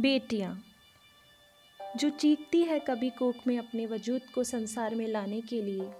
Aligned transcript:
बेटियाँ, 0.00 0.62
जो 1.80 2.08
चीखती 2.10 2.62
है 2.62 2.78
कभी 2.78 3.08
कोख 3.10 3.36
में 3.46 3.58
अपने 3.58 3.86
वजूद 3.86 4.22
को 4.34 4.44
संसार 4.44 4.94
में 4.94 5.06
लाने 5.08 5.40
के 5.40 5.62
लिए 5.62 5.90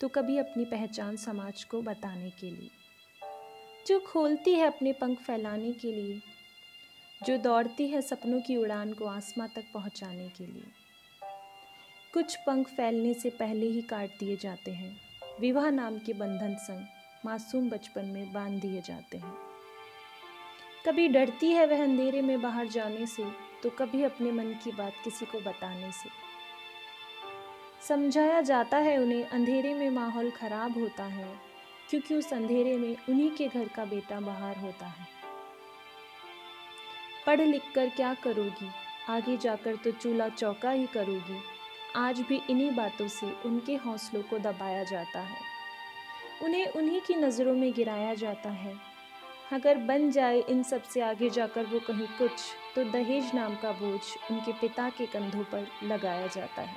तो 0.00 0.08
कभी 0.08 0.38
अपनी 0.38 0.64
पहचान 0.64 1.16
समाज 1.16 1.64
को 1.64 1.80
बताने 1.82 2.30
के 2.30 2.50
लिए। 2.50 2.70
जो 3.86 3.98
खोलती 4.00 4.54
है 4.54 4.66
अपने 4.66 4.92
पंख 4.92 5.18
फैलाने 5.18 5.72
के 5.72 5.92
लिए, 5.92 6.20
जो 7.22 7.36
दौड़ती 7.38 7.88
है 7.88 8.02
सपनों 8.02 8.40
की 8.40 8.56
उड़ान 8.56 8.92
को 8.92 9.06
आसमां 9.06 9.48
तक 9.48 9.72
पहुँचाने 9.74 10.28
के 10.28 10.46
लिए। 10.46 10.72
कुछ 12.14 12.36
पंख 12.36 12.68
फैलने 12.68 13.14
से 13.14 13.30
पहले 13.30 13.66
ही 13.66 13.82
काट 13.82 14.18
दिए 14.20 14.36
जाते 14.36 14.70
हैं। 14.70 14.96
विवाह 15.40 15.70
नाम 15.70 15.98
के 15.98 16.12
बंधन 16.12 16.56
संग 16.60 16.86
मासूम 17.24 17.70
बचपन 17.70 18.04
में 18.04 18.32
बाँध 18.32 18.60
दिए 18.60 18.80
जाते 18.80 19.16
हैं। 19.16 19.49
कभी 20.86 21.08
डरती 21.08 21.50
है 21.52 21.66
वह 21.66 21.82
अंधेरे 21.84 22.20
में 22.22 22.40
बाहर 22.42 22.66
जाने 22.68 23.06
से 23.06 23.24
तो 23.62 23.70
कभी 23.70 24.02
अपने 24.02 24.30
मन 24.32 24.52
की 24.64 24.72
बात 24.72 24.92
किसी 25.04 25.26
को 25.26 25.40
बताने 25.40 25.90
से। 25.92 26.08
समझाया 27.88 28.40
जाता 28.40 28.78
है 28.78 28.96
उन्हें 28.98 29.24
अंधेरे 29.24 29.74
में 29.74 29.90
माहौल 29.90 30.30
खराब 30.30 30.78
होता 30.78 31.04
है, 31.04 31.28
क्योंकि 31.90 32.14
उस 32.14 32.32
अंधेरे 32.32 32.76
में 32.78 32.96
उन्हीं 33.08 33.30
के 33.30 33.48
घर 33.48 33.68
का 33.68 33.84
बेटा 33.84 34.20
बाहर 34.20 34.58
होता 34.58 34.86
है। 34.86 35.06
पढ़ 37.26 37.40
लिख 37.40 37.62
कर 37.74 37.88
क्या 37.88 38.14
करोगी? 38.14 38.70
आगे 39.08 39.36
जाकर 39.36 39.76
तो 39.76 39.90
चूल्हा 39.92 40.28
चौका 40.28 40.70
ही 40.70 40.86
करोगी। 40.86 41.40
आज 41.96 42.20
भी 42.20 42.40
इन्हीं 42.50 42.70
बातों 42.70 43.08
से 43.08 43.32
उनके 43.44 43.74
हौसलों 43.76 44.22
को 44.22 44.38
दबाया 44.38 44.84
जाता 44.84 45.20
है। 45.20 45.40
उन्हें 46.42 46.66
उन्हीं 46.66 47.00
की 47.00 47.14
नज़रों 47.14 47.54
में 47.54 47.72
गिराया 47.72 48.14
जाता 48.14 48.50
है। 48.50 48.89
अगर 49.52 49.76
बन 49.76 50.10
जाए 50.10 50.40
इन 50.40 50.62
सबसे 50.62 51.00
आगे 51.00 51.30
जाकर 51.30 51.66
वो 51.66 51.78
कहीं 51.78 52.06
कुछ 52.06 52.32
तो 52.74 52.84
दहेज 52.84 53.34
नाम 53.34 53.54
का 53.54 53.72
बोझ 53.72 54.00
उनके 54.30 54.52
पिता 54.52 54.88
के 54.88 55.06
कंधों 55.06 55.44
पर 55.44 55.66
लगाया 55.82 56.26
जाता 56.26 56.62
है। 56.62 56.76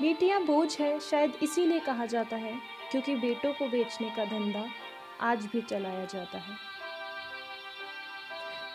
बेटियाँ 0.00 0.44
बोझ 0.44 0.80
है, 0.80 1.00
शायद 1.00 1.32
इसीलिए 1.42 1.80
कहा 1.80 2.06
जाता 2.06 2.36
है, 2.36 2.52
क्योंकि 2.90 3.14
बेटों 3.14 3.52
को 3.52 3.68
बेचने 3.68 4.10
का 4.10 4.24
धंधा 4.24 4.64
आज 5.20 5.46
भी 5.46 5.60
चलाया 5.60 6.04
जाता 6.04 6.38
है। 6.38 6.56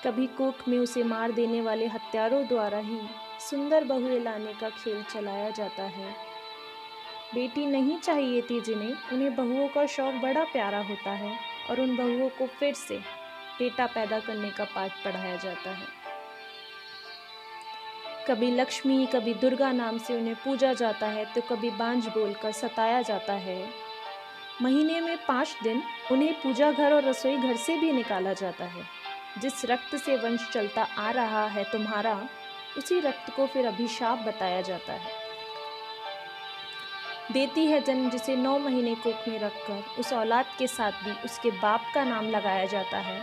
कभी 0.06 0.28
कोख 0.28 0.68
में 0.68 0.80
उसे 0.80 1.03
मार 1.03 1.31
देने 1.31 1.62
वाले 1.62 1.88
हत्यारों 1.88 2.47
द्वारा 2.47 2.78
ही 2.78 3.00
सुंदर 3.50 3.84
बहुएँ 3.84 4.20
लाने 4.20 4.53
का 4.53 4.70
खेल 4.70 5.03
चलाया 5.03 5.50
जाता 5.50 5.84
है। 5.84 6.12
बेटी 7.34 7.66
नहीं 7.66 7.97
चाहिए 7.97 8.42
थी 8.42 8.62
जिन्हें, 8.62 8.95
उन्हें 9.14 9.36
बहुओं 9.36 9.68
का 9.68 9.86
शौक 9.86 10.14
बड़ा 10.14 10.44
प्यारा 10.44 10.81
होता 10.81 11.12
है। 11.12 11.53
और 11.69 11.81
उन 11.81 11.95
बहुओं 11.97 12.30
को 12.30 12.47
फिर 12.59 12.73
से 12.73 12.97
बेटा 13.59 13.86
पैदा 13.86 14.19
करने 14.19 14.50
का 14.50 14.64
पाठ 14.66 15.03
पढ़ाया 15.06 15.36
जाता 15.36 15.72
है। 15.72 15.88
कभी 18.28 18.52
लक्ष्मी, 18.52 19.06
कभी 19.06 19.33
दुर्गा 19.33 19.72
नाम 19.72 19.97
से 19.97 20.17
उन्हें 20.17 20.36
पूजा 20.36 20.73
जाता 20.73 21.08
है 21.08 21.25
तो 21.25 21.41
कभी 21.41 21.69
बांझ 21.69 22.06
बोलकर 22.08 22.52
सताया 22.52 23.02
जाता 23.02 23.34
है। 23.34 23.69
महीने 24.61 25.00
में 25.02 25.17
पाँच 25.25 25.56
दिन 25.64 25.81
उन्हें 26.11 26.34
पूजा 26.34 26.72
घर 26.72 26.94
और 26.94 27.03
रसोई 27.03 27.38
घर 27.38 27.56
से 27.56 27.78
भी 27.78 27.91
निकाला 27.91 28.34
जाता 28.34 28.66
है। 28.66 28.84
जिस 29.41 29.66
रक्त 29.66 29.95
से 29.95 30.17
वंश 30.17 30.50
चलता 30.53 30.84
आ 30.97 31.11
रहा 31.11 31.45
है 31.47 31.64
तुम्हारा, 31.64 32.30
उसी 32.78 33.00
रक्त 33.00 33.34
को 33.36 33.47
फिर 33.47 33.66
अभिशाप 33.66 34.19
बताया 34.19 34.61
जाता 34.61 34.94
है। 34.94 35.23
देती 37.32 37.66
है 37.66 37.80
जन्म 37.82 38.10
जिसे 38.10 38.36
नौ 38.36 38.58
महीने 38.60 38.96
कोख 38.96 39.28
में 39.28 39.40
रखकर। 39.40 39.84
उस 40.00 40.14
औलाद 40.14 40.46
के 40.60 40.68
साथ 40.68 40.92
भी 40.92 41.12
उसके 41.26 41.52
बाप 41.52 41.82
का 41.96 42.04
नाम 42.04 42.30
लगाया 42.30 42.66
जाता 42.66 42.98
है। 42.98 43.22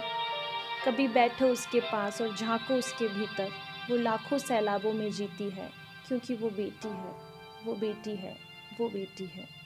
कभी 0.87 1.09
बैठो 1.09 1.47
उसके 1.47 1.81
पास 1.81 2.23
और 2.23 2.37
झांको 2.37 2.75
उसके 2.75 3.09
भीतर। 3.09 3.51
वो 3.91 3.97
लाखों 3.97 4.39
सैलाबों 4.39 4.93
में 4.93 5.11
जीती 5.11 5.51
है, 5.51 5.71
क्योंकि 6.09 6.35
वो 6.35 6.51
बेटी 6.51 6.89
है। 6.89 7.15
वो 7.65 7.75
बेटी 7.75 8.17
है, 8.17 8.37
वो 8.81 8.89
बेटी 8.89 9.27
है। 9.27 9.60